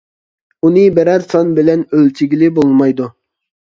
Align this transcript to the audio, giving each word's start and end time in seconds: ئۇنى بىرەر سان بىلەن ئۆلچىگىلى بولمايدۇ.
ئۇنى 0.69 0.85
بىرەر 0.95 1.27
سان 1.35 1.53
بىلەن 1.61 1.87
ئۆلچىگىلى 1.93 2.53
بولمايدۇ. 2.61 3.17